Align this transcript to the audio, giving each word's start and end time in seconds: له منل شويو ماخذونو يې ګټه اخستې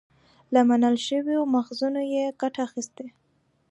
له 0.53 0.59
منل 0.69 0.95
شويو 1.05 1.43
ماخذونو 1.53 2.01
يې 2.13 2.25
ګټه 2.41 2.59
اخستې 2.67 3.05